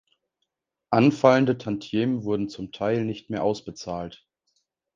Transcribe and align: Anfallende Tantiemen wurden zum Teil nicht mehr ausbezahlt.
Anfallende 0.89 1.59
Tantiemen 1.59 2.23
wurden 2.23 2.49
zum 2.49 2.71
Teil 2.71 3.05
nicht 3.05 3.29
mehr 3.29 3.43
ausbezahlt. 3.43 4.25